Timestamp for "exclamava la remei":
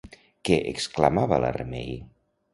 0.71-1.95